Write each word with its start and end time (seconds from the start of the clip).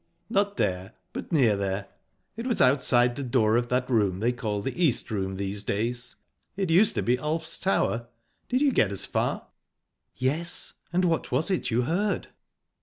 "Not 0.31 0.57
there, 0.57 0.93
but 1.13 1.31
near 1.31 1.55
there. 1.55 1.85
It 2.35 2.47
was 2.47 2.59
outside 2.59 3.15
the 3.15 3.21
door 3.23 3.55
of 3.55 3.69
that 3.69 3.87
room 3.87 4.19
they 4.19 4.31
call 4.31 4.63
the 4.63 4.83
East 4.83 5.11
Room 5.11 5.35
these 5.35 5.61
days. 5.61 6.15
It 6.57 6.71
used 6.71 6.95
to 6.95 7.03
be 7.03 7.19
Ulf's 7.19 7.59
Tower. 7.59 8.07
Did 8.49 8.61
you 8.61 8.71
get 8.71 8.91
as 8.91 9.05
far?" 9.05 9.49
"Yes. 10.15 10.73
And 10.91 11.05
what 11.05 11.31
was 11.31 11.51
it 11.51 11.69
you 11.69 11.83
heard?" 11.83 12.29